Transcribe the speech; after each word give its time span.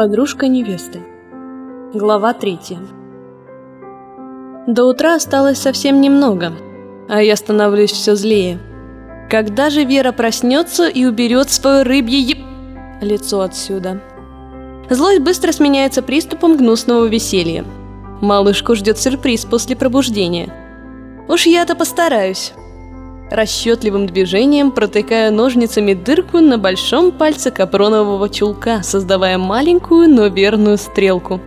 Подружка 0.00 0.48
невесты. 0.48 1.02
Глава 1.92 2.32
третья. 2.32 2.78
До 4.66 4.86
утра 4.86 5.16
осталось 5.16 5.58
совсем 5.58 6.00
немного, 6.00 6.54
а 7.06 7.20
я 7.20 7.36
становлюсь 7.36 7.90
все 7.92 8.14
злее. 8.14 8.58
Когда 9.28 9.68
же 9.68 9.84
Вера 9.84 10.12
проснется 10.12 10.88
и 10.88 11.04
уберет 11.04 11.50
свое 11.50 11.82
рыбье 11.82 12.18
еб... 12.18 12.38
лицо 13.02 13.42
отсюда? 13.42 14.00
Злость 14.88 15.20
быстро 15.20 15.52
сменяется 15.52 16.00
приступом 16.00 16.56
гнусного 16.56 17.04
веселья. 17.04 17.66
Малышку 18.22 18.74
ждет 18.76 18.96
сюрприз 18.96 19.44
после 19.44 19.76
пробуждения. 19.76 20.50
Уж 21.28 21.44
я-то 21.44 21.74
постараюсь 21.74 22.54
расчетливым 23.30 24.06
движением 24.06 24.72
протыкая 24.72 25.30
ножницами 25.30 25.94
дырку 25.94 26.38
на 26.38 26.58
большом 26.58 27.12
пальце 27.12 27.50
капронового 27.50 28.28
чулка, 28.28 28.82
создавая 28.82 29.38
маленькую, 29.38 30.08
но 30.08 30.26
верную 30.26 30.76
стрелку. 30.78 31.40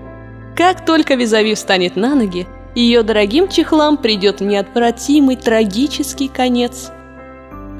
Как 0.55 0.85
только 0.85 1.15
Визави 1.15 1.55
встанет 1.55 1.95
на 1.95 2.15
ноги, 2.15 2.47
ее 2.75 3.03
дорогим 3.03 3.47
чехлам 3.47 3.97
придет 3.97 4.41
неотвратимый 4.41 5.35
трагический 5.35 6.27
конец. 6.27 6.91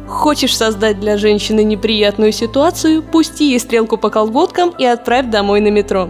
Хочешь 0.07 0.55
создать 0.55 0.99
для 0.99 1.17
женщины 1.17 1.63
неприятную 1.63 2.31
ситуацию, 2.31 3.01
пусти 3.01 3.51
ей 3.51 3.59
стрелку 3.59 3.97
по 3.97 4.09
колготкам 4.09 4.71
и 4.77 4.85
отправь 4.85 5.29
домой 5.29 5.61
на 5.61 5.69
метро. 5.69 6.09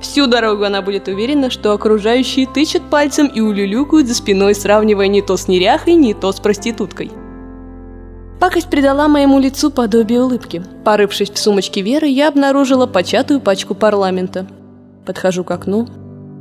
Всю 0.00 0.26
дорогу 0.26 0.64
она 0.64 0.82
будет 0.82 1.08
уверена, 1.08 1.50
что 1.50 1.72
окружающие 1.72 2.46
тычут 2.46 2.82
пальцем 2.90 3.26
и 3.26 3.40
улюлюкают 3.40 4.08
за 4.08 4.14
спиной, 4.14 4.54
сравнивая 4.54 5.06
не 5.08 5.22
то 5.22 5.36
с 5.36 5.46
неряхой, 5.46 5.94
не 5.94 6.12
то 6.12 6.32
с 6.32 6.40
проституткой. 6.40 7.10
Пакость 8.42 8.70
придала 8.70 9.06
моему 9.06 9.38
лицу 9.38 9.70
подобие 9.70 10.20
улыбки. 10.20 10.64
Порывшись 10.84 11.30
в 11.30 11.38
сумочке 11.38 11.80
Веры, 11.80 12.08
я 12.08 12.26
обнаружила 12.26 12.88
початую 12.88 13.40
пачку 13.40 13.76
парламента. 13.76 14.48
Подхожу 15.06 15.44
к 15.44 15.52
окну, 15.52 15.86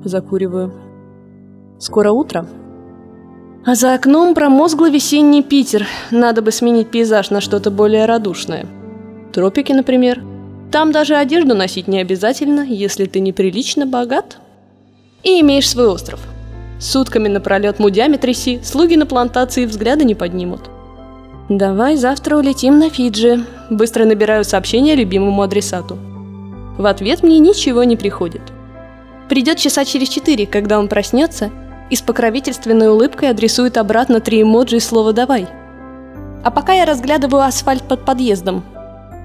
закуриваю. 0.04 0.74
Скоро 1.78 2.12
утро. 2.12 2.48
А 3.68 3.76
за 3.76 3.94
окном 3.94 4.34
промозглый 4.34 4.90
весенний 4.90 5.44
Питер. 5.44 5.86
Надо 6.10 6.42
бы 6.42 6.52
сменить 6.52 6.90
пейзаж 6.90 7.30
на 7.30 7.40
что-то 7.40 7.70
более 7.70 8.08
радушное. 8.08 8.66
Тропики, 9.32 9.72
например. 9.72 10.24
Там 10.72 10.92
даже 10.92 11.16
одежду 11.16 11.54
носить 11.54 11.88
не 11.88 12.02
обязательно, 12.02 12.62
если 12.62 13.06
ты 13.06 13.20
неприлично 13.20 13.86
богат. 13.86 14.40
И 15.22 15.40
имеешь 15.42 15.70
свой 15.70 15.86
остров. 15.86 16.20
Сутками 16.80 17.28
напролет 17.28 17.78
мудями 17.78 18.18
тряси, 18.18 18.60
слуги 18.64 18.96
на 18.96 19.06
плантации 19.06 19.68
взгляда 19.68 20.04
не 20.04 20.16
поднимут. 20.16 20.62
«Давай 21.52 21.98
завтра 21.98 22.38
улетим 22.38 22.80
на 22.80 22.90
Фиджи»,– 22.90 23.46
быстро 23.70 24.06
набираю 24.06 24.46
сообщение 24.46 24.96
любимому 24.96 25.42
адресату. 25.42 25.98
В 26.78 26.86
ответ 26.86 27.24
мне 27.24 27.40
ничего 27.40 27.84
не 27.84 27.98
приходит. 27.98 28.42
Придет 29.28 29.58
часа 29.58 29.84
через 29.84 30.08
четыре, 30.08 30.48
когда 30.48 30.80
он 30.80 30.88
проснется, 30.88 31.52
и 31.90 31.98
с 31.98 32.02
покровительственной 32.02 32.88
улыбкой 32.88 33.32
адресует 33.32 33.76
обратно 33.76 34.22
три 34.22 34.44
эмоджи 34.44 34.78
и 34.78 34.80
слово 34.80 35.12
«давай». 35.12 35.46
А 36.42 36.52
пока 36.52 36.72
я 36.72 36.86
разглядываю 36.86 37.44
асфальт 37.44 37.84
под 37.84 38.06
подъездом. 38.06 38.64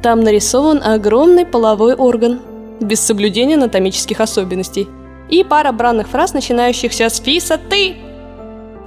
Там 0.03 0.19
нарисован 0.19 0.83
огромный 0.83 1.47
половой 1.47 1.95
орган, 1.95 2.41
без 2.81 2.99
соблюдения 2.99 3.55
анатомических 3.55 4.21
особенностей, 4.21 4.89
и 5.31 5.45
пара 5.45 5.71
бранных 5.71 6.09
фраз, 6.09 6.35
начинающихся 6.35 7.09
с 7.09 7.21
«фиса 7.21 7.57
ты». 7.57 7.95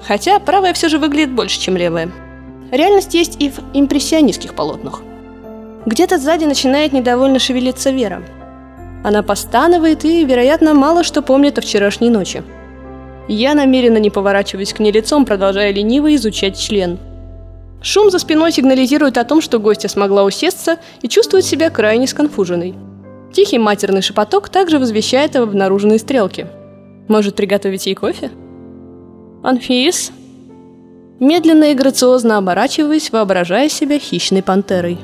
Хотя 0.05 0.39
правая 0.39 0.73
все 0.73 0.89
же 0.89 0.97
выглядит 0.97 1.31
больше, 1.31 1.57
чем 1.57 1.77
левая. 1.77 2.11
Реальность 2.71 3.13
есть 3.13 3.41
и 3.41 3.49
в 3.49 3.59
импрессионистских 3.73 4.53
полотнах. 4.53 5.01
Где-то 5.85 6.17
сзади 6.17 6.45
начинает 6.45 6.93
недовольно 6.93 7.39
шевелиться 7.39 7.89
Вера. 7.89 8.21
Она 9.03 9.23
постанывает 9.23 10.03
и, 10.05 10.25
вероятно, 10.25 10.73
мало 10.73 11.03
что 11.03 11.21
помнит 11.21 11.57
о 11.57 11.61
вчерашней 11.61 12.09
ночи. 12.09 12.43
Я 13.27 13.53
намеренно 13.53 13.97
не 13.97 14.09
поворачиваюсь 14.09 14.73
к 14.73 14.79
ней 14.79 14.91
лицом, 14.91 15.25
продолжая 15.25 15.71
лениво 15.71 16.13
изучать 16.15 16.59
член. 16.59 16.97
Шум 17.81 18.11
за 18.11 18.19
спиной 18.19 18.51
сигнализирует 18.51 19.17
о 19.17 19.23
том, 19.23 19.39
что 19.39 19.59
гостья 19.59 19.87
смогла 19.87 20.23
усесться 20.23 20.77
и 21.01 21.07
чувствует 21.07 21.45
себя 21.45 21.69
крайне 21.69 22.07
сконфуженной. 22.07 22.75
Тихий 23.31 23.59
матерный 23.59 24.01
шепоток 24.01 24.49
также 24.49 24.79
возвещает 24.79 25.35
об 25.35 25.43
обнаруженной 25.43 25.99
стрелке. 25.99 26.47
Может, 27.07 27.35
приготовить 27.35 27.85
ей 27.85 27.95
кофе? 27.95 28.31
«Анфис?» 29.43 30.11
Медленно 31.19 31.71
и 31.71 31.73
грациозно 31.73 32.37
оборачиваясь, 32.37 33.11
воображая 33.11 33.69
себя 33.69 33.99
хищной 33.99 34.43
пантерой. 34.43 34.99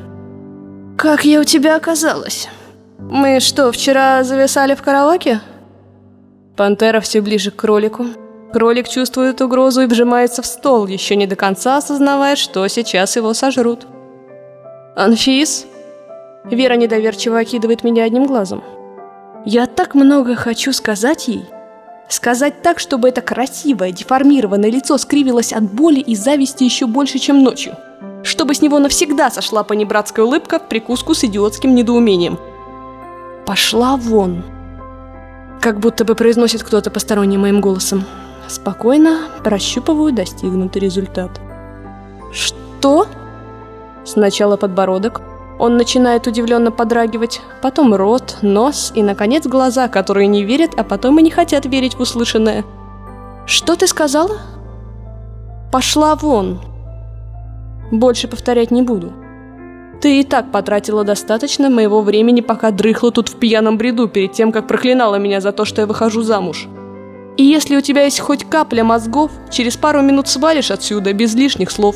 «Как 0.97 1.25
я 1.25 1.41
у 1.41 1.43
тебя 1.43 1.75
оказалась? 1.75 2.47
Мы 2.99 3.39
что, 3.39 3.71
вчера 3.71 4.23
зависали 4.23 4.75
в 4.75 4.81
караоке?» 4.81 5.41
Пантера 6.55 7.01
все 7.01 7.21
ближе 7.21 7.51
к 7.51 7.57
кролику. 7.57 8.05
Кролик 8.53 8.87
чувствует 8.87 9.41
угрозу 9.41 9.81
и 9.81 9.87
вжимается 9.87 10.41
в 10.41 10.45
стол, 10.45 10.87
еще 10.87 11.17
не 11.17 11.27
до 11.27 11.35
конца 11.35 11.77
осознавая, 11.77 12.37
что 12.37 12.65
сейчас 12.69 13.17
его 13.17 13.33
сожрут. 13.33 13.85
«Анфис?» 14.95 15.65
Вера 16.45 16.75
недоверчиво 16.75 17.39
окидывает 17.39 17.83
меня 17.83 18.05
одним 18.05 18.25
глазом. 18.25 18.63
«Я 19.43 19.65
так 19.65 19.95
много 19.95 20.35
хочу 20.35 20.71
сказать 20.71 21.27
ей, 21.27 21.45
Сказать 22.07 22.61
так, 22.61 22.79
чтобы 22.79 23.09
это 23.09 23.21
красивое, 23.21 23.91
деформированное 23.91 24.69
лицо 24.69 24.97
скривилось 24.97 25.51
от 25.51 25.63
боли 25.63 25.99
и 25.99 26.15
зависти 26.15 26.63
еще 26.63 26.85
больше, 26.85 27.17
чем 27.17 27.43
ночью. 27.43 27.75
Чтобы 28.23 28.53
с 28.53 28.61
него 28.61 28.79
навсегда 28.79 29.31
сошла 29.31 29.63
понебратская 29.63 30.23
улыбка 30.23 30.59
в 30.59 30.67
прикуску 30.67 31.13
с 31.13 31.23
идиотским 31.23 31.73
недоумением. 31.73 32.39
«Пошла 33.45 33.97
вон!» 33.97 34.43
Как 35.61 35.79
будто 35.79 36.05
бы 36.05 36.15
произносит 36.15 36.63
кто-то 36.63 36.91
посторонним 36.91 37.41
моим 37.41 37.59
голосом. 37.61 38.03
Спокойно 38.47 39.21
прощупываю 39.43 40.13
достигнутый 40.13 40.81
результат. 40.81 41.39
«Что?» 42.31 43.07
Сначала 44.03 44.57
подбородок, 44.57 45.21
он 45.57 45.77
начинает 45.77 46.27
удивленно 46.27 46.71
подрагивать, 46.71 47.41
потом 47.61 47.93
рот, 47.95 48.37
нос 48.41 48.91
и, 48.95 49.01
наконец, 49.01 49.47
глаза, 49.47 49.87
которые 49.87 50.27
не 50.27 50.43
верят, 50.43 50.71
а 50.77 50.83
потом 50.83 51.19
и 51.19 51.23
не 51.23 51.31
хотят 51.31 51.65
верить 51.65 51.95
в 51.95 52.01
услышанное. 52.01 52.65
«Что 53.45 53.75
ты 53.75 53.87
сказала?» 53.87 54.37
«Пошла 55.71 56.15
вон!» 56.15 56.59
Больше 57.91 58.27
повторять 58.27 58.71
не 58.71 58.81
буду. 58.81 59.13
Ты 60.01 60.19
и 60.19 60.23
так 60.23 60.51
потратила 60.51 61.03
достаточно 61.03 61.69
моего 61.69 62.01
времени, 62.01 62.41
пока 62.41 62.71
дрыхла 62.71 63.11
тут 63.11 63.29
в 63.29 63.35
пьяном 63.35 63.77
бреду 63.77 64.07
перед 64.07 64.33
тем, 64.33 64.51
как 64.51 64.67
проклинала 64.67 65.15
меня 65.15 65.39
за 65.39 65.51
то, 65.51 65.65
что 65.65 65.81
я 65.81 65.87
выхожу 65.87 66.21
замуж. 66.21 66.67
И 67.37 67.43
если 67.43 67.75
у 67.75 67.81
тебя 67.81 68.03
есть 68.03 68.19
хоть 68.19 68.43
капля 68.45 68.83
мозгов, 68.83 69.31
через 69.51 69.77
пару 69.77 70.01
минут 70.01 70.27
свалишь 70.27 70.71
отсюда 70.71 71.13
без 71.13 71.33
лишних 71.35 71.71
слов. 71.71 71.95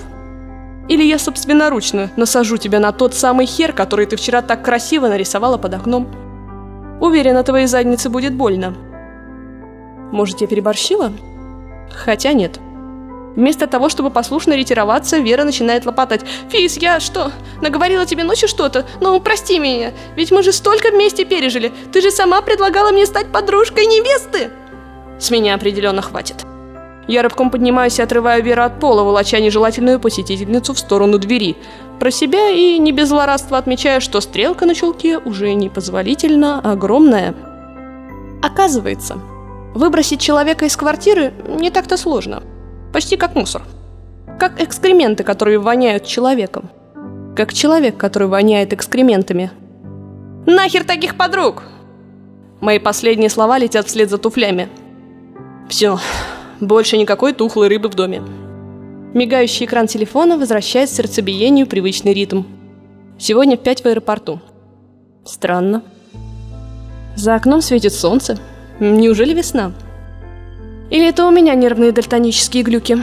Или 0.90 1.04
я 1.04 1.20
собственноручно 1.20 2.12
насажу 2.18 2.58
тебя 2.58 2.80
на 2.80 2.92
тот 2.92 3.14
самый 3.14 3.46
хер, 3.46 3.74
который 3.74 4.08
ты 4.08 4.18
вчера 4.18 4.42
так 4.42 4.66
красиво 4.66 5.08
нарисовала 5.08 5.58
под 5.58 5.76
окном. 5.76 6.10
Уверена, 7.00 7.44
твоей 7.44 7.68
заднице 7.68 8.10
будет 8.10 8.34
больно. 8.34 8.76
Может, 10.12 10.42
я 10.42 10.48
переборщила? 10.48 11.14
Хотя 11.92 12.34
нет. 12.34 12.60
Вместо 13.36 13.68
того, 13.68 13.88
чтобы 13.90 14.10
послушно 14.10 14.54
ретироваться, 14.54 15.20
Вера 15.20 15.44
начинает 15.44 15.86
лопатать. 15.86 16.22
«Физ, 16.50 16.78
я 16.78 17.00
что, 17.00 17.32
наговорила 17.62 18.06
тебе 18.06 18.24
ночью 18.24 18.50
что-то? 18.50 18.86
Ну, 19.00 19.20
прости 19.22 19.60
меня, 19.60 19.94
ведь 20.16 20.32
мы 20.32 20.42
же 20.42 20.52
столько 20.52 20.92
вместе 20.92 21.24
пережили. 21.24 21.72
Ты 21.94 22.02
же 22.02 22.10
сама 22.10 22.42
предлагала 22.42 22.92
мне 22.92 23.06
стать 23.06 23.32
подружкой 23.32 23.86
невесты!» 23.86 24.50
С 25.20 25.30
меня 25.30 25.54
определенно 25.54 26.02
хватит. 26.02 26.49
Я 27.10 27.24
рывком 27.24 27.50
поднимаюсь 27.50 27.98
и 27.98 28.04
отрываю 28.04 28.44
Веру 28.44 28.62
от 28.62 28.80
пола, 28.80 29.02
волоча 29.02 29.40
нежелательную 29.40 30.00
посетительницу 30.00 30.76
в 30.76 30.80
сторону 30.80 31.18
двери. 31.18 31.58
Про 32.00 32.12
себя 32.12 32.52
и 32.52 32.78
не 32.78 32.92
без 32.92 33.10
злорадства 33.10 33.58
отмечаю, 33.58 34.00
что 34.00 34.22
стрелка 34.22 34.68
на 34.68 34.76
чулке 34.76 35.18
уже 35.18 35.56
непозволительно 35.56 36.60
огромная. 36.60 37.34
Оказывается, 38.44 39.18
выбросить 39.74 40.22
человека 40.22 40.66
из 40.66 40.78
квартиры 40.78 41.34
не 41.48 41.72
так-то 41.72 41.98
сложно. 41.98 42.44
Почти 42.94 43.18
как 43.18 43.34
мусор. 43.34 43.64
Как 44.40 44.62
экскременты, 44.62 45.24
которые 45.24 45.58
воняют 45.58 46.06
человеком. 46.06 46.70
Как 47.36 47.54
человек, 47.54 47.98
который 47.98 48.28
воняет 48.28 48.72
экскрементами. 48.72 49.50
«Нахер 50.46 50.84
таких 50.84 51.18
подруг!» 51.18 51.64
Мои 52.62 52.78
последние 52.78 53.32
слова 53.32 53.58
летят 53.58 53.88
вслед 53.88 54.12
за 54.12 54.20
туфлями. 54.20 54.70
Все, 55.70 55.98
больше 56.60 56.98
никакой 56.98 57.34
тухлой 57.34 57.68
рыбы 57.68 57.90
в 57.90 57.96
доме. 57.96 58.22
Мигающий 59.14 59.66
экран 59.66 59.88
телефона 59.88 60.38
возвращает 60.38 60.90
сердцебиению 60.90 61.68
привычный 61.68 62.14
ритм. 62.14 62.44
Сегодня 63.18 63.58
в 63.58 63.62
пять 63.62 63.84
в 63.84 63.86
аэропорту. 63.88 64.40
Странно. 65.26 65.84
За 67.16 67.36
окном 67.36 67.62
светит 67.62 67.94
солнце. 67.94 68.38
Неужели 68.80 69.34
весна? 69.34 69.74
Или 70.90 71.08
это 71.08 71.26
у 71.26 71.32
меня 71.32 71.54
нервные 71.54 71.92
дальтонические 71.92 72.64
глюки? 72.64 72.98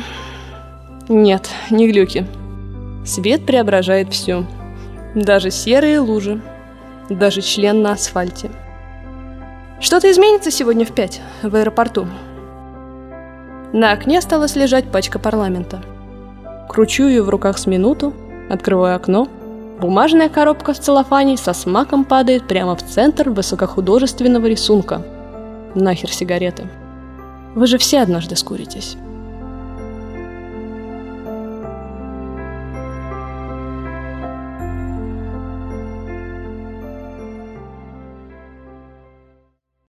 Нет, 1.08 1.50
не 1.70 1.90
глюки. 1.90 2.26
Свет 3.04 3.44
преображает 3.46 4.12
все. 4.12 4.44
Даже 5.14 5.50
серые 5.50 6.00
лужи. 6.00 6.40
Даже 7.10 7.42
член 7.42 7.82
на 7.82 7.92
асфальте. 7.92 8.50
Что-то 9.80 10.10
изменится 10.10 10.50
сегодня 10.50 10.84
в 10.84 10.92
пять 10.92 11.20
в 11.42 11.54
аэропорту. 11.54 12.06
На 13.76 13.93
окне 13.93 14.17
осталась 14.17 14.56
лежать 14.56 14.90
пачка 14.90 15.19
парламента. 15.19 15.82
Кручу 16.67 17.08
ее 17.08 17.23
в 17.23 17.28
руках 17.28 17.58
с 17.58 17.67
минуту, 17.67 18.14
открываю 18.49 18.96
окно. 18.96 19.28
Бумажная 19.78 20.31
коробка 20.31 20.73
в 20.73 20.81
целлофане 20.81 21.37
со 21.37 21.52
смаком 21.52 22.06
падает 22.06 22.49
прямо 22.49 22.75
в 22.75 22.82
центр 22.82 23.28
высокохудожественного 23.28 24.46
рисунка. 24.46 25.02
Нахер 25.75 26.11
сигареты. 26.11 26.70
Вы 27.55 27.67
же 27.67 27.76
все 27.76 28.00
однажды 28.00 28.34
скуритесь. 28.37 28.96